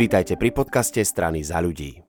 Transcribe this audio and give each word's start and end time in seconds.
Vítajte 0.00 0.40
pri 0.40 0.48
podcaste 0.48 1.04
strany 1.04 1.44
za 1.44 1.60
ľudí. 1.60 2.00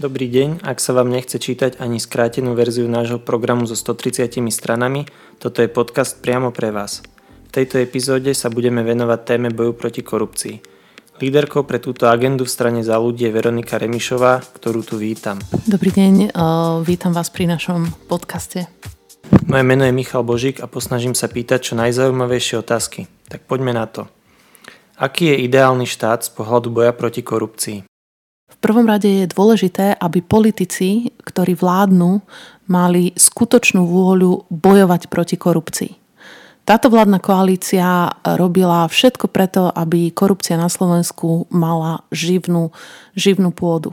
Dobrý 0.00 0.24
deň, 0.24 0.64
ak 0.64 0.80
sa 0.80 0.96
vám 0.96 1.12
nechce 1.12 1.36
čítať 1.36 1.76
ani 1.84 2.00
skrátenú 2.00 2.56
verziu 2.56 2.88
nášho 2.88 3.20
programu 3.20 3.68
so 3.68 3.76
130 3.76 4.40
stranami, 4.48 5.04
toto 5.36 5.60
je 5.60 5.68
podcast 5.68 6.16
priamo 6.24 6.56
pre 6.56 6.72
vás. 6.72 7.04
V 7.44 7.50
tejto 7.52 7.76
epizóde 7.76 8.32
sa 8.32 8.48
budeme 8.48 8.80
venovať 8.88 9.20
téme 9.28 9.52
boju 9.52 9.76
proti 9.76 10.00
korupcii. 10.00 10.56
Líderkou 11.20 11.68
pre 11.68 11.76
túto 11.76 12.08
agendu 12.08 12.48
v 12.48 12.54
strane 12.56 12.80
za 12.80 12.96
ľudí 12.96 13.28
je 13.28 13.36
Veronika 13.36 13.76
Remišová, 13.76 14.40
ktorú 14.56 14.80
tu 14.80 14.96
vítam. 14.96 15.36
Dobrý 15.68 15.92
deň, 15.92 16.32
vítam 16.88 17.12
vás 17.12 17.28
pri 17.28 17.52
našom 17.52 17.84
podcaste. 18.08 18.64
Moje 19.44 19.60
meno 19.60 19.84
je 19.84 19.92
Michal 19.92 20.24
Božík 20.24 20.64
a 20.64 20.72
posnažím 20.72 21.12
sa 21.12 21.28
pýtať 21.28 21.68
čo 21.68 21.72
najzaujímavejšie 21.76 22.64
otázky. 22.64 23.12
Tak 23.28 23.44
poďme 23.44 23.76
na 23.76 23.84
to. 23.84 24.08
Aký 24.96 25.28
je 25.28 25.44
ideálny 25.44 25.84
štát 25.84 26.24
z 26.24 26.32
pohľadu 26.32 26.72
boja 26.72 26.96
proti 26.96 27.20
korupcii? 27.20 27.84
V 28.48 28.56
prvom 28.64 28.88
rade 28.88 29.04
je 29.04 29.28
dôležité, 29.28 29.92
aby 29.92 30.24
politici, 30.24 31.12
ktorí 31.20 31.52
vládnu, 31.52 32.24
mali 32.72 33.12
skutočnú 33.12 33.84
vôľu 33.84 34.48
bojovať 34.48 35.12
proti 35.12 35.36
korupcii. 35.36 35.92
Táto 36.64 36.88
vládna 36.88 37.20
koalícia 37.20 38.08
robila 38.24 38.88
všetko 38.88 39.28
preto, 39.28 39.68
aby 39.68 40.10
korupcia 40.10 40.56
na 40.56 40.72
Slovensku 40.72 41.44
mala 41.52 42.02
živnú, 42.08 42.72
živnú 43.12 43.52
pôdu. 43.52 43.92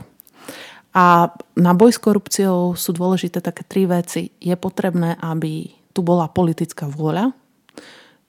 A 0.96 1.28
na 1.54 1.76
boj 1.76 1.92
s 1.92 2.00
korupciou 2.00 2.80
sú 2.80 2.90
dôležité 2.96 3.44
také 3.44 3.60
tri 3.62 3.84
veci. 3.84 4.32
Je 4.40 4.56
potrebné, 4.56 5.20
aby 5.20 5.68
tu 5.92 6.00
bola 6.00 6.32
politická 6.32 6.88
vôľa, 6.88 7.30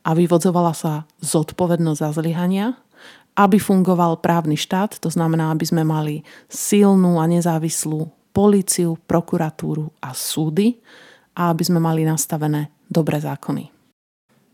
a 0.06 0.14
vyvodzovala 0.14 0.78
sa 0.78 1.10
zodpovednosť 1.26 2.00
za 2.00 2.10
zlyhania, 2.14 2.78
aby 3.36 3.58
fungoval 3.58 4.22
právny 4.22 4.56
štát, 4.56 5.02
to 5.02 5.10
znamená, 5.10 5.52
aby 5.52 5.66
sme 5.66 5.84
mali 5.84 6.22
silnú 6.48 7.18
a 7.20 7.26
nezávislú 7.26 8.08
políciu, 8.32 8.96
prokuratúru 9.10 9.90
a 10.00 10.14
súdy 10.14 10.78
a 11.36 11.52
aby 11.52 11.64
sme 11.66 11.82
mali 11.82 12.06
nastavené 12.06 12.72
dobré 12.88 13.20
zákony. 13.20 13.74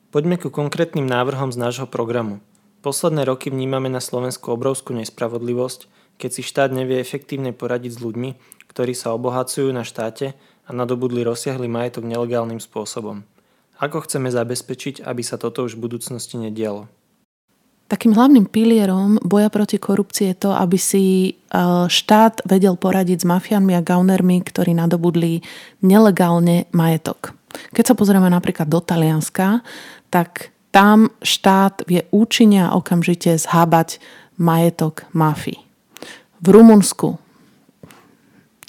Poďme 0.09 0.39
ku 0.41 0.49
konkrétnym 0.49 1.05
návrhom 1.05 1.53
z 1.53 1.61
nášho 1.61 1.88
programu. 1.88 2.41
Posledné 2.81 3.29
roky 3.29 3.53
vnímame 3.53 3.94
na 3.94 4.02
Slovensku 4.02 4.49
obrovskú 4.49 4.97
nespravodlivosť, 4.97 5.85
keď 6.17 6.29
si 6.33 6.41
štát 6.41 6.73
nevie 6.73 6.97
efektívne 6.97 7.53
poradiť 7.53 7.91
s 7.97 8.02
ľuďmi, 8.02 8.29
ktorí 8.66 8.97
sa 8.97 9.13
obohacujú 9.13 9.69
na 9.69 9.85
štáte 9.85 10.33
a 10.66 10.69
nadobudli 10.73 11.22
rozsiahly 11.22 11.69
majetok 11.69 12.09
nelegálnym 12.09 12.57
spôsobom. 12.57 13.22
Ako 13.81 14.05
chceme 14.05 14.29
zabezpečiť, 14.29 15.01
aby 15.01 15.25
sa 15.25 15.41
toto 15.41 15.65
už 15.65 15.73
v 15.73 15.89
budúcnosti 15.89 16.37
nedialo? 16.37 16.85
Takým 17.89 18.15
hlavným 18.15 18.47
pilierom 18.47 19.19
boja 19.19 19.51
proti 19.51 19.75
korupcii 19.75 20.31
je 20.31 20.35
to, 20.47 20.55
aby 20.55 20.77
si 20.79 21.03
e, 21.03 21.31
štát 21.91 22.45
vedel 22.47 22.79
poradiť 22.79 23.25
s 23.25 23.27
mafiánmi 23.27 23.75
a 23.75 23.83
gaunermi, 23.83 24.39
ktorí 24.47 24.71
nadobudli 24.71 25.43
nelegálne 25.83 26.71
majetok. 26.71 27.35
Keď 27.75 27.91
sa 27.91 27.97
pozrieme 27.97 28.31
napríklad 28.31 28.71
do 28.71 28.79
Talianska, 28.79 29.59
tak 30.07 30.55
tam 30.71 31.11
štát 31.19 31.83
vie 31.83 32.07
účinne 32.16 32.71
a 32.71 32.79
okamžite 32.79 33.35
zhábať 33.35 33.99
majetok 34.39 35.03
mafii. 35.11 35.59
V 36.39 36.47
Rumunsku 36.47 37.19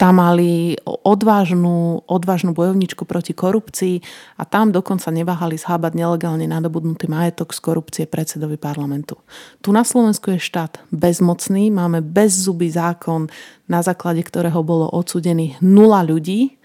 tam 0.02 0.18
mali 0.18 0.74
odvážnu, 0.82 2.02
odvážnu 2.10 2.50
bojovničku 2.58 3.06
proti 3.06 3.38
korupcii 3.38 4.02
a 4.34 4.42
tam 4.42 4.74
dokonca 4.74 5.14
neváhali 5.14 5.54
zhábať 5.54 5.94
nelegálne 5.94 6.42
nadobudnutý 6.50 7.06
majetok 7.06 7.54
z 7.54 7.62
korupcie 7.62 8.04
predsedovi 8.10 8.58
parlamentu. 8.58 9.14
Tu 9.62 9.70
na 9.70 9.86
Slovensku 9.86 10.34
je 10.34 10.42
štát 10.42 10.82
bezmocný, 10.90 11.70
máme 11.70 12.02
bezzubý 12.02 12.66
zákon, 12.74 13.30
na 13.70 13.78
základe 13.78 14.26
ktorého 14.26 14.66
bolo 14.66 14.90
odsudených 14.90 15.62
nula 15.62 16.02
ľudí 16.02 16.58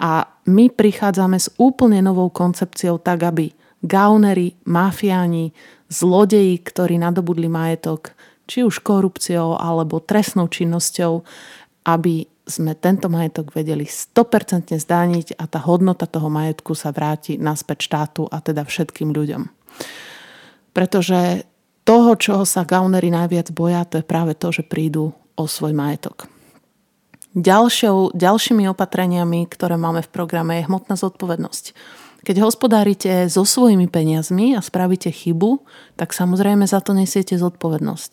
a 0.00 0.24
my 0.48 0.72
prichádzame 0.72 1.36
s 1.36 1.52
úplne 1.60 2.00
novou 2.00 2.32
koncepciou 2.32 2.96
tak, 2.96 3.28
aby 3.28 3.52
gaunery, 3.84 4.56
mafiáni, 4.64 5.52
zlodeji, 5.92 6.56
ktorí 6.64 6.96
nadobudli 6.96 7.44
majetok, 7.44 8.16
či 8.48 8.64
už 8.64 8.80
korupciou 8.80 9.60
alebo 9.60 10.00
trestnou 10.00 10.48
činnosťou, 10.48 11.20
aby 11.84 12.29
sme 12.50 12.74
tento 12.74 13.06
majetok 13.06 13.54
vedeli 13.54 13.86
100% 13.86 14.74
zdániť 14.74 15.38
a 15.38 15.46
tá 15.46 15.62
hodnota 15.62 16.10
toho 16.10 16.26
majetku 16.26 16.74
sa 16.74 16.90
vráti 16.90 17.38
naspäť 17.38 17.86
štátu 17.86 18.26
a 18.26 18.42
teda 18.42 18.66
všetkým 18.66 19.14
ľuďom. 19.14 19.46
Pretože 20.74 21.46
toho, 21.88 22.14
čoho 22.14 22.44
sa 22.44 22.68
gaunery 22.68 23.08
najviac 23.08 23.50
boja, 23.56 23.88
to 23.88 24.02
je 24.02 24.06
práve 24.06 24.36
to, 24.36 24.52
že 24.52 24.68
prídu 24.68 25.16
o 25.38 25.44
svoj 25.48 25.72
majetok. 25.72 26.28
Ďalšou, 27.32 28.12
ďalšími 28.12 28.66
opatreniami, 28.74 29.46
ktoré 29.46 29.78
máme 29.78 30.02
v 30.02 30.12
programe, 30.12 30.60
je 30.60 30.66
hmotná 30.66 30.98
zodpovednosť. 30.98 31.64
Keď 32.20 32.36
hospodárite 32.44 33.32
so 33.32 33.48
svojimi 33.48 33.88
peniazmi 33.88 34.52
a 34.52 34.60
spravíte 34.60 35.08
chybu, 35.08 35.64
tak 35.96 36.12
samozrejme 36.12 36.68
za 36.68 36.84
to 36.84 36.92
nesiete 36.92 37.32
zodpovednosť. 37.40 38.12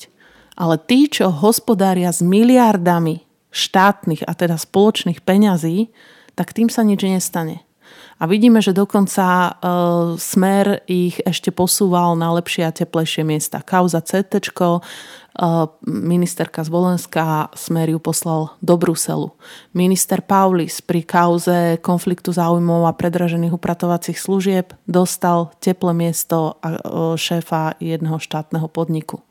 Ale 0.55 0.79
tí, 0.79 1.11
čo 1.11 1.29
hospodária 1.29 2.07
s 2.09 2.23
miliardami 2.23 3.26
štátnych 3.57 4.21
a 4.29 4.37
teda 4.37 4.61
spoločných 4.61 5.25
peňazí, 5.25 5.89
tak 6.37 6.53
tým 6.53 6.69
sa 6.69 6.85
nič 6.85 7.01
nestane. 7.01 7.67
A 8.17 8.25
vidíme, 8.25 8.65
že 8.65 8.73
dokonca 8.73 9.25
e, 9.25 9.51
smer 10.17 10.81
ich 10.89 11.21
ešte 11.21 11.53
posúval 11.53 12.17
na 12.17 12.33
lepšie 12.33 12.65
a 12.65 12.73
teplejšie 12.73 13.21
miesta. 13.21 13.61
Kauza 13.61 14.01
CT, 14.01 14.41
e, 14.41 14.81
ministerka 15.85 16.65
z 16.65 16.69
smer 17.53 17.87
ju 17.93 17.99
poslal 18.01 18.57
do 18.57 18.73
Bruselu. 18.73 19.37
Minister 19.77 20.25
Paulis 20.25 20.81
pri 20.81 21.05
kauze 21.05 21.77
konfliktu 21.77 22.33
záujmov 22.33 22.89
a 22.89 22.97
predražených 22.97 23.53
upratovacích 23.53 24.17
služieb 24.17 24.73
dostal 24.89 25.53
teplé 25.61 25.93
miesto 25.93 26.57
e, 26.65 26.73
šéfa 27.21 27.77
jedného 27.77 28.17
štátneho 28.17 28.65
podniku. 28.65 29.21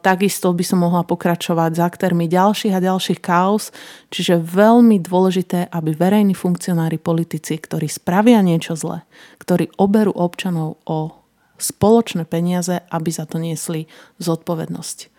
Takisto 0.00 0.54
by 0.54 0.62
som 0.62 0.86
mohla 0.86 1.02
pokračovať 1.02 1.70
s 1.74 1.80
aktérmi 1.82 2.30
ďalších 2.30 2.70
a 2.70 2.78
ďalších 2.78 3.18
kaos, 3.18 3.74
čiže 4.06 4.38
veľmi 4.38 5.02
dôležité, 5.02 5.66
aby 5.74 5.90
verejní 5.90 6.38
funkcionári, 6.38 7.02
politici, 7.02 7.58
ktorí 7.58 7.90
spravia 7.90 8.46
niečo 8.46 8.78
zle, 8.78 9.02
ktorí 9.42 9.74
oberú 9.74 10.14
občanov 10.14 10.78
o 10.86 11.18
spoločné 11.58 12.30
peniaze, 12.30 12.78
aby 12.94 13.10
za 13.10 13.26
to 13.26 13.42
niesli 13.42 13.90
zodpovednosť. 14.22 15.10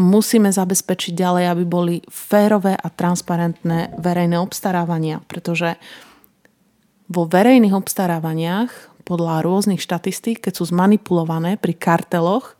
Musíme 0.00 0.50
zabezpečiť 0.50 1.12
ďalej, 1.14 1.44
aby 1.52 1.64
boli 1.68 1.94
férové 2.08 2.74
a 2.74 2.88
transparentné 2.90 3.94
verejné 4.00 4.40
obstarávania, 4.40 5.22
pretože 5.28 5.78
vo 7.12 7.28
verejných 7.28 7.76
obstarávaniach 7.76 9.04
podľa 9.04 9.44
rôznych 9.44 9.84
štatistík, 9.84 10.40
keď 10.40 10.64
sú 10.64 10.72
zmanipulované 10.72 11.60
pri 11.60 11.76
karteloch, 11.76 12.56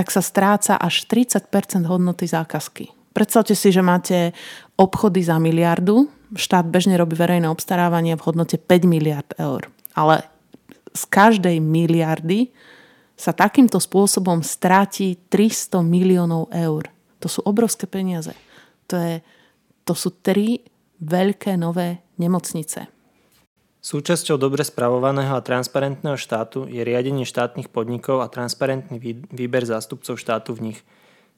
tak 0.00 0.08
sa 0.08 0.24
stráca 0.24 0.80
až 0.80 1.04
30% 1.12 1.52
hodnoty 1.84 2.24
zákazky. 2.24 2.88
Predstavte 3.12 3.52
si, 3.52 3.68
že 3.68 3.84
máte 3.84 4.32
obchody 4.80 5.20
za 5.20 5.36
miliardu, 5.36 6.08
štát 6.32 6.64
bežne 6.64 6.96
robí 6.96 7.20
verejné 7.20 7.44
obstarávanie 7.52 8.16
v 8.16 8.24
hodnote 8.24 8.56
5 8.56 8.88
miliard 8.88 9.28
eur. 9.36 9.68
Ale 9.92 10.24
z 10.96 11.04
každej 11.04 11.60
miliardy 11.60 12.48
sa 13.12 13.36
takýmto 13.36 13.76
spôsobom 13.76 14.40
stráti 14.40 15.20
300 15.28 15.84
miliónov 15.84 16.48
eur. 16.48 16.88
To 17.20 17.28
sú 17.28 17.44
obrovské 17.44 17.84
peniaze. 17.84 18.32
To, 18.88 18.96
je, 18.96 19.20
to 19.84 19.92
sú 19.92 20.16
tri 20.24 20.64
veľké 21.04 21.60
nové 21.60 22.00
nemocnice. 22.16 22.88
Súčasťou 23.80 24.36
dobre 24.36 24.60
spravovaného 24.60 25.32
a 25.32 25.40
transparentného 25.40 26.20
štátu 26.20 26.68
je 26.68 26.84
riadenie 26.84 27.24
štátnych 27.24 27.72
podnikov 27.72 28.20
a 28.20 28.28
transparentný 28.28 29.00
výber 29.32 29.64
zástupcov 29.64 30.20
štátu 30.20 30.52
v 30.52 30.72
nich. 30.72 30.80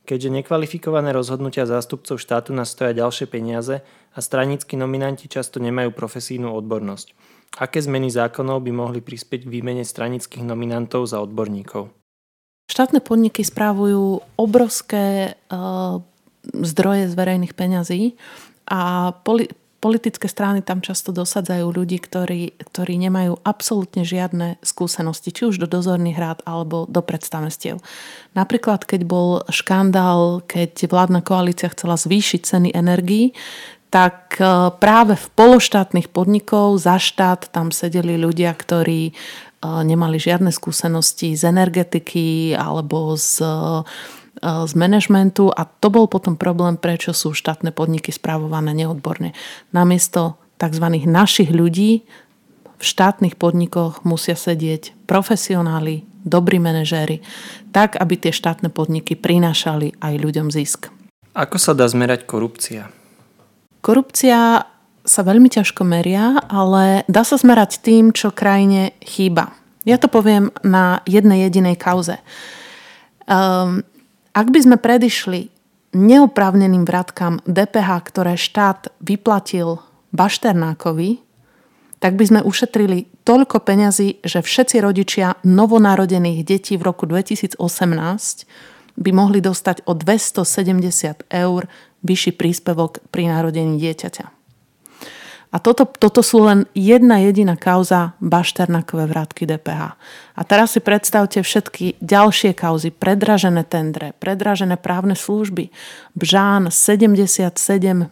Keďže 0.02 0.42
nekvalifikované 0.42 1.14
rozhodnutia 1.14 1.70
zástupcov 1.70 2.18
štátu 2.18 2.50
nás 2.50 2.74
stoja 2.74 2.90
ďalšie 2.90 3.30
peniaze 3.30 3.86
a 3.86 4.18
stranickí 4.18 4.74
nominanti 4.74 5.30
často 5.30 5.62
nemajú 5.62 5.94
profesijnú 5.94 6.50
odbornosť. 6.50 7.14
Aké 7.62 7.78
zmeny 7.78 8.10
zákonov 8.10 8.66
by 8.66 8.74
mohli 8.74 8.98
prispieť 8.98 9.46
k 9.46 9.52
výmene 9.52 9.86
stranických 9.86 10.42
nominantov 10.42 11.06
za 11.06 11.22
odborníkov? 11.22 11.94
Štátne 12.66 12.98
podniky 12.98 13.46
správujú 13.46 14.18
obrovské 14.34 15.38
uh, 15.46 16.02
zdroje 16.42 17.06
z 17.06 17.14
verejných 17.14 17.54
peňazí 17.54 18.18
a 18.66 19.12
poli- 19.22 19.52
politické 19.82 20.30
strany 20.30 20.62
tam 20.62 20.78
často 20.78 21.10
dosadzajú 21.10 21.66
ľudí, 21.74 21.98
ktorí, 21.98 22.54
ktorí 22.62 22.94
nemajú 23.02 23.42
absolútne 23.42 24.06
žiadne 24.06 24.62
skúsenosti, 24.62 25.34
či 25.34 25.50
už 25.50 25.58
do 25.58 25.66
dozorných 25.66 26.22
rád 26.22 26.38
alebo 26.46 26.86
do 26.86 27.02
predstavenstiev. 27.02 27.82
Napríklad, 28.38 28.86
keď 28.86 29.02
bol 29.02 29.42
škandál, 29.50 30.46
keď 30.46 30.86
vládna 30.86 31.26
koalícia 31.26 31.66
chcela 31.74 31.98
zvýšiť 31.98 32.40
ceny 32.46 32.68
energií, 32.70 33.34
tak 33.90 34.38
e, 34.40 34.70
práve 34.78 35.18
v 35.18 35.26
pološtátnych 35.36 36.08
podnikov 36.14 36.80
za 36.80 36.96
štát 36.96 37.50
tam 37.52 37.74
sedeli 37.74 38.16
ľudia, 38.16 38.54
ktorí 38.54 39.10
e, 39.10 39.12
nemali 39.66 40.16
žiadne 40.16 40.48
skúsenosti 40.54 41.34
z 41.34 41.50
energetiky 41.50 42.54
alebo 42.54 43.18
z 43.18 43.44
z 44.40 44.72
manažmentu 44.72 45.52
a 45.52 45.68
to 45.68 45.92
bol 45.92 46.08
potom 46.08 46.40
problém, 46.40 46.80
prečo 46.80 47.12
sú 47.12 47.36
štátne 47.36 47.70
podniky 47.70 48.08
správované 48.14 48.72
neodborne. 48.72 49.36
Namiesto 49.76 50.40
tzv. 50.56 50.86
našich 51.04 51.52
ľudí 51.52 52.06
v 52.78 52.84
štátnych 52.84 53.38
podnikoch 53.38 54.02
musia 54.02 54.34
sedieť 54.34 55.06
profesionáli, 55.06 56.02
dobrí 56.26 56.58
manažéri, 56.58 57.22
tak, 57.70 57.94
aby 57.94 58.18
tie 58.18 58.32
štátne 58.34 58.72
podniky 58.74 59.14
prinášali 59.14 60.00
aj 60.02 60.14
ľuďom 60.18 60.48
zisk. 60.50 60.90
Ako 61.32 61.56
sa 61.62 61.72
dá 61.76 61.86
zmerať 61.86 62.26
korupcia? 62.26 62.90
Korupcia 63.82 64.66
sa 65.02 65.20
veľmi 65.26 65.50
ťažko 65.50 65.82
meria, 65.82 66.38
ale 66.46 67.02
dá 67.10 67.26
sa 67.26 67.34
zmerať 67.38 67.82
tým, 67.82 68.14
čo 68.14 68.30
krajine 68.30 68.94
chýba. 69.02 69.54
Ja 69.82 69.98
to 69.98 70.06
poviem 70.06 70.54
na 70.62 71.02
jednej 71.10 71.46
jedinej 71.50 71.74
kauze. 71.74 72.22
Um, 73.26 73.82
ak 74.32 74.46
by 74.48 74.60
sme 74.64 74.76
predišli 74.80 75.52
neoprávneným 75.92 76.88
vratkám 76.88 77.44
DPH, 77.44 77.90
ktoré 78.08 78.34
štát 78.40 78.88
vyplatil 79.04 79.84
Bašternákovi, 80.12 81.20
tak 82.02 82.18
by 82.18 82.24
sme 82.26 82.40
ušetrili 82.42 83.06
toľko 83.22 83.62
peňazí, 83.62 84.24
že 84.26 84.42
všetci 84.42 84.82
rodičia 84.82 85.38
novonarodených 85.46 86.42
detí 86.42 86.74
v 86.74 86.82
roku 86.90 87.06
2018 87.06 87.60
by 88.98 89.10
mohli 89.14 89.38
dostať 89.38 89.86
o 89.86 89.94
270 89.94 91.30
eur 91.30 91.62
vyšší 92.02 92.32
príspevok 92.34 92.98
pri 93.14 93.30
narodení 93.30 93.78
dieťaťa. 93.78 94.41
A 95.52 95.60
toto, 95.60 95.84
toto 95.84 96.24
sú 96.24 96.48
len 96.48 96.64
jedna 96.72 97.20
jediná 97.20 97.60
kauza 97.60 98.16
bašternakové 98.24 99.04
vrátky 99.04 99.44
DPH. 99.44 100.00
A 100.32 100.40
teraz 100.48 100.72
si 100.72 100.80
predstavte 100.80 101.44
všetky 101.44 102.00
ďalšie 102.00 102.56
kauzy, 102.56 102.88
predražené 102.88 103.60
tendre, 103.68 104.16
predražené 104.16 104.80
právne 104.80 105.12
služby. 105.12 105.68
Bžán 106.16 106.72
77 106.72 107.52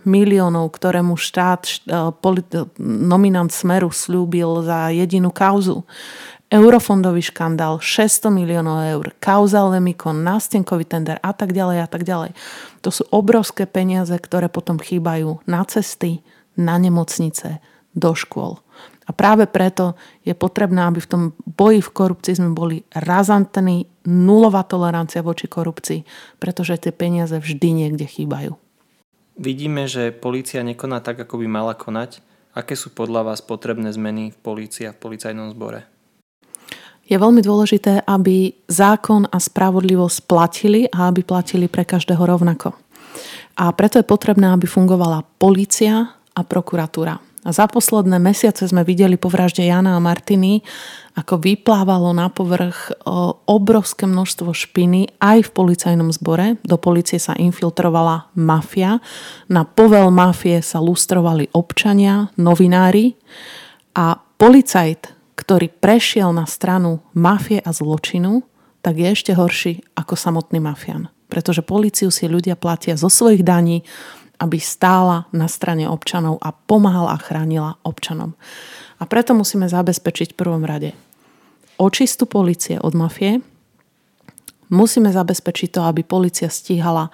miliónov, 0.04 0.68
ktorému 0.68 1.16
štát, 1.16 1.64
e, 1.88 2.12
nominant 2.84 3.48
Smeru 3.48 3.88
slúbil 3.88 4.60
za 4.60 4.92
jedinú 4.92 5.32
kauzu. 5.32 5.88
Eurofondový 6.52 7.24
škandál 7.24 7.80
600 7.80 8.28
miliónov 8.28 8.84
eur, 8.84 9.16
kauza 9.16 9.64
Lemikon, 9.64 10.20
nástenkový 10.20 10.84
tender 10.84 11.16
a 11.24 11.32
tak 11.32 11.56
ďalej 11.56 11.78
a 11.78 11.88
tak 11.88 12.04
ďalej. 12.04 12.36
To 12.84 12.90
sú 12.92 13.08
obrovské 13.14 13.64
peniaze, 13.64 14.12
ktoré 14.12 14.52
potom 14.52 14.76
chýbajú 14.76 15.40
na 15.46 15.62
cesty, 15.64 16.20
na 16.60 16.76
nemocnice, 16.76 17.58
do 17.96 18.14
škôl. 18.14 18.62
A 19.08 19.10
práve 19.10 19.50
preto 19.50 19.98
je 20.22 20.30
potrebné, 20.38 20.86
aby 20.86 21.02
v 21.02 21.10
tom 21.10 21.22
boji 21.42 21.82
v 21.82 21.90
korupcii 21.90 22.38
sme 22.38 22.54
boli 22.54 22.86
razantní, 22.94 23.90
nulová 24.06 24.62
tolerancia 24.62 25.26
voči 25.26 25.50
korupcii, 25.50 26.06
pretože 26.38 26.78
tie 26.78 26.94
peniaze 26.94 27.34
vždy 27.34 27.68
niekde 27.74 28.06
chýbajú. 28.06 28.54
Vidíme, 29.34 29.90
že 29.90 30.14
polícia 30.14 30.62
nekoná 30.62 31.02
tak, 31.02 31.26
ako 31.26 31.42
by 31.42 31.46
mala 31.50 31.74
konať. 31.74 32.22
Aké 32.54 32.78
sú 32.78 32.94
podľa 32.94 33.34
vás 33.34 33.40
potrebné 33.42 33.90
zmeny 33.90 34.30
v 34.30 34.38
polícii 34.38 34.86
a 34.86 34.94
v 34.94 35.00
policajnom 35.02 35.50
zbore? 35.50 35.86
Je 37.10 37.18
veľmi 37.18 37.42
dôležité, 37.42 38.06
aby 38.06 38.54
zákon 38.70 39.26
a 39.26 39.42
spravodlivosť 39.42 40.18
platili 40.30 40.86
a 40.86 41.10
aby 41.10 41.26
platili 41.26 41.66
pre 41.66 41.82
každého 41.82 42.22
rovnako. 42.22 42.78
A 43.58 43.74
preto 43.74 43.98
je 43.98 44.06
potrebné, 44.06 44.54
aby 44.54 44.70
fungovala 44.70 45.26
polícia, 45.42 46.14
a 46.34 46.40
prokuratúra. 46.46 47.18
A 47.40 47.56
za 47.56 47.64
posledné 47.64 48.20
mesiace 48.20 48.68
sme 48.68 48.84
videli 48.84 49.16
po 49.16 49.32
vražde 49.32 49.64
Jana 49.64 49.96
a 49.96 50.04
Martiny, 50.04 50.60
ako 51.16 51.40
vyplávalo 51.40 52.12
na 52.12 52.28
povrch 52.28 52.92
obrovské 53.48 54.04
množstvo 54.04 54.52
špiny 54.52 55.16
aj 55.16 55.48
v 55.48 55.50
policajnom 55.56 56.12
zbore. 56.12 56.60
Do 56.60 56.76
policie 56.76 57.16
sa 57.16 57.32
infiltrovala 57.32 58.28
mafia. 58.36 59.00
Na 59.48 59.64
povel 59.64 60.12
mafie 60.12 60.60
sa 60.60 60.84
lustrovali 60.84 61.48
občania, 61.56 62.28
novinári 62.36 63.16
a 63.96 64.20
policajt, 64.36 65.16
ktorý 65.40 65.72
prešiel 65.72 66.36
na 66.36 66.44
stranu 66.44 67.00
mafie 67.16 67.64
a 67.64 67.72
zločinu, 67.72 68.44
tak 68.84 69.00
je 69.00 69.08
ešte 69.16 69.32
horší 69.32 69.80
ako 69.96 70.12
samotný 70.12 70.60
mafian. 70.60 71.08
Pretože 71.32 71.64
policiu 71.64 72.12
si 72.12 72.28
ľudia 72.28 72.52
platia 72.52 73.00
zo 73.00 73.08
svojich 73.08 73.40
daní, 73.40 73.80
aby 74.40 74.56
stála 74.56 75.28
na 75.36 75.46
strane 75.46 75.84
občanov 75.84 76.40
a 76.40 76.56
pomáhala 76.56 77.12
a 77.14 77.22
chránila 77.22 77.76
občanom. 77.84 78.32
A 79.00 79.04
preto 79.04 79.36
musíme 79.36 79.68
zabezpečiť 79.68 80.32
v 80.32 80.40
prvom 80.40 80.64
rade 80.64 80.96
očistu 81.80 82.28
policie 82.28 82.76
od 82.76 82.92
mafie, 82.92 83.40
musíme 84.68 85.08
zabezpečiť 85.08 85.68
to, 85.72 85.80
aby 85.88 86.04
policia 86.04 86.52
stíhala 86.52 87.08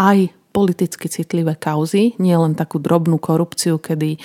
aj 0.00 0.32
politicky 0.56 1.12
citlivé 1.12 1.52
kauzy, 1.52 2.16
nie 2.16 2.32
len 2.32 2.56
takú 2.56 2.80
drobnú 2.80 3.20
korupciu, 3.20 3.76
kedy 3.76 4.16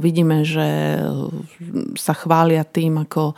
vidíme, 0.00 0.42
že 0.48 0.98
sa 2.00 2.16
chvália 2.16 2.64
tým, 2.64 3.04
ako 3.04 3.36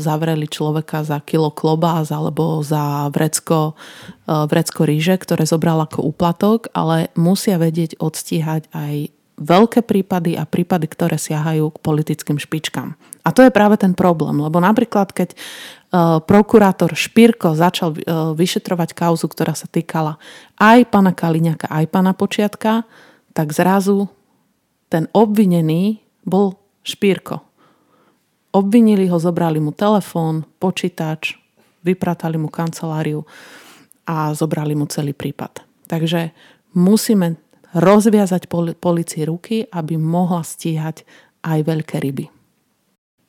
zavreli 0.00 0.48
človeka 0.48 1.04
za 1.04 1.20
kilo 1.20 1.52
klobás 1.52 2.08
alebo 2.08 2.64
za 2.64 3.12
vrecko, 3.12 3.76
vrecko 4.24 4.88
ríže, 4.88 5.20
ktoré 5.20 5.44
zobral 5.44 5.84
ako 5.84 6.00
úplatok, 6.00 6.72
ale 6.72 7.12
musia 7.12 7.60
vedieť 7.60 8.00
odstíhať 8.00 8.72
aj 8.72 9.12
veľké 9.34 9.84
prípady 9.84 10.38
a 10.38 10.48
prípady, 10.48 10.88
ktoré 10.88 11.20
siahajú 11.20 11.76
k 11.76 11.82
politickým 11.82 12.40
špičkám. 12.40 12.96
A 13.24 13.28
to 13.36 13.44
je 13.44 13.52
práve 13.52 13.76
ten 13.76 13.92
problém, 13.92 14.40
lebo 14.40 14.64
napríklad 14.64 15.12
keď 15.12 15.36
prokurátor 16.24 16.96
Špírko 16.96 17.52
začal 17.52 18.00
vyšetrovať 18.32 18.96
kauzu, 18.96 19.28
ktorá 19.28 19.52
sa 19.52 19.68
týkala 19.68 20.16
aj 20.56 20.88
pana 20.88 21.12
Kaliňaka, 21.12 21.68
aj 21.68 21.84
pana 21.92 22.16
Počiatka, 22.16 22.88
tak 23.36 23.52
zrazu 23.52 24.08
ten 24.94 25.10
obvinený 25.10 25.98
bol 26.22 26.54
Špírko. 26.86 27.42
Obvinili 28.54 29.10
ho, 29.10 29.18
zobrali 29.18 29.58
mu 29.58 29.74
telefón, 29.74 30.46
počítač, 30.62 31.34
vypratali 31.82 32.38
mu 32.38 32.46
kanceláriu 32.46 33.26
a 34.06 34.30
zobrali 34.30 34.78
mu 34.78 34.86
celý 34.86 35.10
prípad. 35.10 35.66
Takže 35.90 36.30
musíme 36.78 37.34
rozviazať 37.74 38.46
policii 38.78 39.26
ruky, 39.26 39.66
aby 39.66 39.98
mohla 39.98 40.46
stíhať 40.46 41.02
aj 41.42 41.58
veľké 41.66 41.98
ryby. 41.98 42.30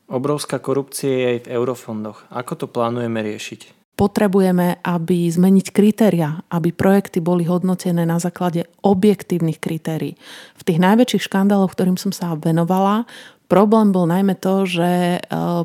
Obrovská 0.05 0.61
korupcia 0.61 1.09
je 1.09 1.25
aj 1.25 1.39
v 1.49 1.51
eurofondoch. 1.57 2.29
Ako 2.29 2.53
to 2.61 2.69
plánujeme 2.69 3.25
riešiť? 3.25 3.84
Potrebujeme, 3.95 4.83
aby 4.83 5.31
zmeniť 5.31 5.71
kritéria, 5.71 6.43
aby 6.51 6.75
projekty 6.75 7.23
boli 7.23 7.47
hodnotené 7.47 8.03
na 8.03 8.19
základe 8.19 8.67
objektívnych 8.83 9.63
kritérií. 9.63 10.19
V 10.59 10.61
tých 10.67 10.83
najväčších 10.83 11.31
škandáloch, 11.31 11.71
ktorým 11.71 11.95
som 11.95 12.11
sa 12.11 12.35
venovala, 12.35 13.07
Problém 13.45 13.93
bol 13.93 14.09
najmä 14.09 14.41
to, 14.41 14.65
že 14.65 14.89
e, 14.89 15.19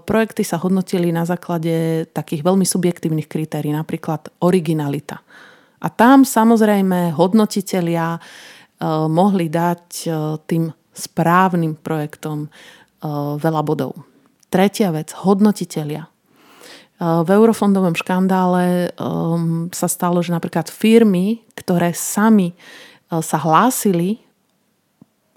projekty 0.05 0.45
sa 0.45 0.61
hodnotili 0.61 1.09
na 1.17 1.25
základe 1.25 2.05
takých 2.13 2.45
veľmi 2.45 2.69
subjektívnych 2.69 3.25
kritérií, 3.25 3.73
napríklad 3.73 4.29
originalita. 4.45 5.25
A 5.81 5.89
tam 5.89 6.29
samozrejme 6.29 7.17
hodnotitelia 7.17 8.17
e, 8.17 8.21
mohli 9.09 9.49
dať 9.49 9.85
e, 9.97 10.09
tým 10.45 10.69
správnym 10.93 11.81
projektom 11.81 12.53
veľa 13.41 13.63
bodov. 13.65 13.97
Tretia 14.53 14.93
vec, 14.93 15.17
hodnotitelia. 15.17 16.05
V 17.01 17.29
eurofondovom 17.33 17.97
škandále 17.97 18.93
sa 19.73 19.89
stalo, 19.89 20.21
že 20.21 20.37
napríklad 20.37 20.69
firmy, 20.69 21.41
ktoré 21.57 21.97
sami 21.97 22.53
sa 23.09 23.41
hlásili 23.41 24.21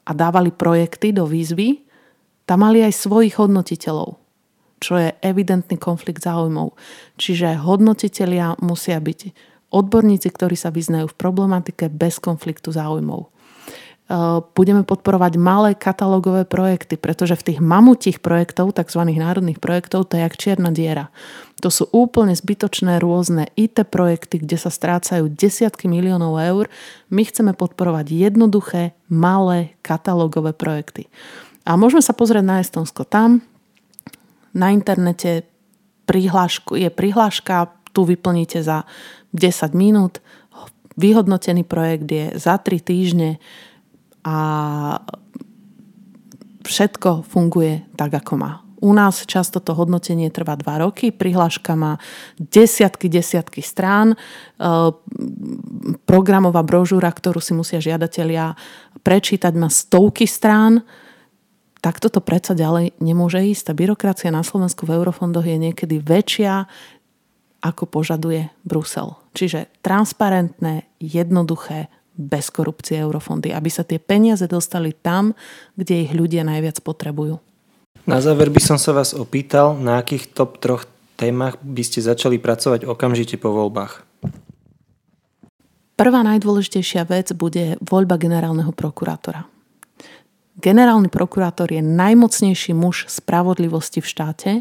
a 0.03 0.11
dávali 0.11 0.51
projekty 0.51 1.15
do 1.15 1.23
výzvy, 1.23 1.79
tam 2.43 2.67
mali 2.67 2.83
aj 2.83 3.07
svojich 3.07 3.39
hodnotiteľov, 3.39 4.19
čo 4.83 4.99
je 4.99 5.15
evidentný 5.23 5.79
konflikt 5.79 6.27
záujmov. 6.27 6.75
Čiže 7.15 7.55
hodnotitelia 7.63 8.59
musia 8.59 8.99
byť 8.99 9.19
odborníci, 9.71 10.27
ktorí 10.29 10.59
sa 10.59 10.69
vyznajú 10.69 11.09
v 11.09 11.17
problematike 11.17 11.87
bez 11.87 12.19
konfliktu 12.19 12.75
záujmov. 12.75 13.32
E, 14.13 14.45
budeme 14.53 14.85
podporovať 14.85 15.41
malé 15.41 15.73
katalógové 15.73 16.45
projekty, 16.45 17.01
pretože 17.01 17.33
v 17.33 17.45
tých 17.49 17.59
mamutích 17.59 18.21
projektov, 18.21 18.77
tzv. 18.77 19.01
národných 19.09 19.57
projektov, 19.57 20.05
to 20.05 20.21
je 20.21 20.21
jak 20.21 20.37
čierna 20.37 20.69
diera. 20.69 21.09
To 21.65 21.73
sú 21.73 21.89
úplne 21.89 22.37
zbytočné 22.37 23.01
rôzne 23.01 23.49
IT 23.57 23.81
projekty, 23.89 24.37
kde 24.37 24.57
sa 24.61 24.69
strácajú 24.69 25.33
desiatky 25.33 25.89
miliónov 25.89 26.37
eur. 26.37 26.65
My 27.09 27.25
chceme 27.25 27.57
podporovať 27.57 28.13
jednoduché, 28.13 28.93
malé 29.09 29.73
katalógové 29.81 30.53
projekty. 30.53 31.09
A 31.65 31.73
môžeme 31.79 32.03
sa 32.03 32.13
pozrieť 32.13 32.45
na 32.45 32.61
Estonsko. 32.61 33.07
Tam 33.07 33.41
na 34.53 34.69
internete 34.69 35.47
je 36.75 36.89
prihláška, 36.93 37.73
tu 37.95 38.05
vyplníte 38.05 38.61
za 38.61 38.83
10 39.31 39.73
minút, 39.73 40.19
vyhodnotený 40.99 41.65
projekt 41.65 42.05
je 42.11 42.25
za 42.37 42.59
3 42.61 42.77
týždne 42.83 43.41
a 44.23 44.37
všetko 46.63 47.27
funguje 47.27 47.83
tak, 47.99 48.15
ako 48.15 48.33
má. 48.39 48.63
U 48.83 48.91
nás 48.91 49.23
často 49.23 49.63
to 49.63 49.71
hodnotenie 49.71 50.27
trvá 50.27 50.59
dva 50.59 50.83
roky, 50.83 51.15
prihláška 51.15 51.71
má 51.71 52.03
desiatky, 52.35 53.07
desiatky 53.07 53.63
strán, 53.63 54.11
e, 54.11 54.15
programová 56.03 56.59
brožúra, 56.67 57.07
ktorú 57.07 57.39
si 57.39 57.55
musia 57.55 57.79
žiadatelia 57.79 58.59
prečítať, 58.99 59.55
má 59.55 59.71
stovky 59.71 60.27
strán, 60.27 60.83
tak 61.79 62.03
toto 62.03 62.19
predsa 62.19 62.55
ďalej 62.55 62.95
nemôže 62.99 63.39
ísť. 63.43 63.71
Tá 63.71 63.73
byrokracia 63.75 64.31
na 64.31 64.43
Slovensku 64.43 64.83
v 64.83 64.99
eurofondoch 64.99 65.47
je 65.47 65.59
niekedy 65.59 66.03
väčšia, 66.03 66.67
ako 67.63 67.87
požaduje 67.87 68.51
Brusel. 68.67 69.15
Čiže 69.31 69.71
transparentné, 69.79 70.91
jednoduché, 70.99 71.87
bez 72.13 72.53
korupcie 72.53 73.01
eurofondy, 73.01 73.49
aby 73.49 73.69
sa 73.69 73.81
tie 73.81 73.97
peniaze 73.97 74.45
dostali 74.45 74.93
tam, 74.93 75.33
kde 75.73 76.05
ich 76.05 76.11
ľudia 76.13 76.45
najviac 76.45 76.79
potrebujú. 76.85 77.41
Na 78.05 78.19
záver 78.19 78.51
by 78.51 78.61
som 78.61 78.77
sa 78.77 78.91
vás 78.93 79.15
opýtal, 79.15 79.79
na 79.79 79.97
akých 79.97 80.35
top 80.35 80.59
troch 80.59 80.85
témach 81.15 81.57
by 81.63 81.83
ste 81.85 82.03
začali 82.03 82.37
pracovať 82.37 82.83
okamžite 82.83 83.39
po 83.39 83.55
voľbách. 83.55 84.03
Prvá 85.93 86.25
najdôležitejšia 86.25 87.05
vec 87.05 87.31
bude 87.37 87.77
voľba 87.79 88.17
generálneho 88.17 88.73
prokurátora. 88.73 89.45
Generálny 90.57 91.09
prokurátor 91.09 91.69
je 91.69 91.81
najmocnejší 91.81 92.73
muž 92.77 93.09
spravodlivosti 93.09 94.01
v 94.01 94.09
štáte 94.09 94.51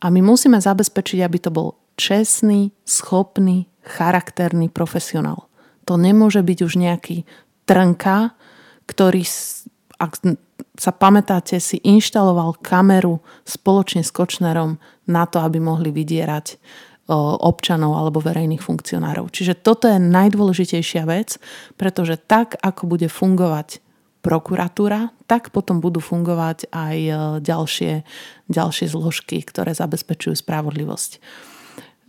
a 0.00 0.06
my 0.08 0.20
musíme 0.20 0.60
zabezpečiť, 0.60 1.20
aby 1.24 1.38
to 1.40 1.50
bol 1.52 1.80
čestný, 1.96 2.72
schopný, 2.84 3.68
charakterný 3.84 4.68
profesionál. 4.68 5.48
To 5.84 5.94
nemôže 6.00 6.40
byť 6.40 6.58
už 6.64 6.72
nejaký 6.80 7.28
trnka, 7.64 8.36
ktorý 8.84 9.24
ak 9.94 10.20
sa 10.74 10.90
pamätáte, 10.90 11.56
si 11.62 11.78
inštaloval 11.80 12.58
kameru 12.58 13.22
spoločne 13.46 14.02
s 14.02 14.10
Kočnerom 14.10 14.82
na 15.06 15.24
to, 15.24 15.38
aby 15.38 15.62
mohli 15.62 15.94
vydierať 15.94 16.58
občanov 17.44 18.00
alebo 18.00 18.18
verejných 18.18 18.64
funkcionárov. 18.64 19.28
Čiže 19.28 19.60
toto 19.60 19.86
je 19.86 20.00
najdôležitejšia 20.00 21.04
vec, 21.04 21.36
pretože 21.76 22.16
tak, 22.16 22.56
ako 22.58 22.88
bude 22.90 23.12
fungovať 23.12 23.84
prokuratúra, 24.24 25.12
tak 25.28 25.52
potom 25.52 25.84
budú 25.84 26.00
fungovať 26.00 26.72
aj 26.72 26.96
ďalšie, 27.44 27.92
ďalšie 28.48 28.86
zložky, 28.88 29.44
ktoré 29.44 29.76
zabezpečujú 29.76 30.32
spravodlivosť. 30.32 31.20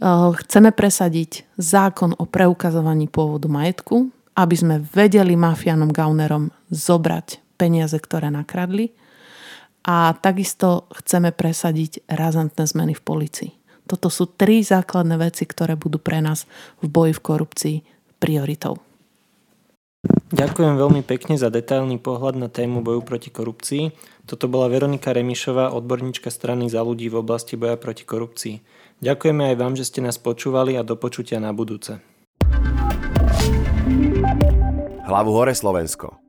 Chceme 0.03 0.75
presadiť 0.75 1.47
zákon 1.55 2.19
o 2.19 2.27
preukazovaní 2.27 3.07
pôvodu 3.07 3.47
majetku, 3.47 4.11
aby 4.35 4.55
sme 4.55 4.75
vedeli 4.91 5.39
mafiánom 5.39 5.95
Gaunerom 5.95 6.51
zobrať 6.67 7.39
peniaze, 7.55 7.95
ktoré 7.95 8.27
nakradli. 8.27 8.91
A 9.87 10.11
takisto 10.17 10.89
chceme 10.91 11.31
presadiť 11.31 12.03
razantné 12.11 12.67
zmeny 12.67 12.93
v 12.97 13.05
policii. 13.05 13.51
Toto 13.85 14.09
sú 14.09 14.27
tri 14.33 14.65
základné 14.65 15.15
veci, 15.21 15.45
ktoré 15.45 15.77
budú 15.77 16.01
pre 16.01 16.19
nás 16.19 16.49
v 16.81 16.89
boji 16.89 17.13
v 17.13 17.21
korupcii 17.21 17.75
prioritou. 18.17 18.81
Ďakujem 20.33 20.75
veľmi 20.77 21.01
pekne 21.05 21.37
za 21.37 21.53
detailný 21.53 22.01
pohľad 22.01 22.35
na 22.35 22.49
tému 22.49 22.81
boju 22.81 23.05
proti 23.05 23.29
korupcii. 23.29 23.93
Toto 24.25 24.49
bola 24.49 24.67
Veronika 24.73 25.13
Remišová, 25.13 25.69
odborníčka 25.71 26.33
strany 26.33 26.65
za 26.65 26.81
ľudí 26.81 27.07
v 27.13 27.21
oblasti 27.21 27.53
boja 27.55 27.77
proti 27.77 28.03
korupcii. 28.09 28.55
Ďakujeme 29.03 29.51
aj 29.51 29.55
vám, 29.59 29.73
že 29.75 29.87
ste 29.87 29.99
nás 29.99 30.15
počúvali 30.15 30.79
a 30.79 30.83
do 30.83 30.95
počutia 30.95 31.39
na 31.43 31.51
budúce. 31.51 31.99
Hlavu 35.05 35.31
hore 35.35 35.53
Slovensko. 35.53 36.24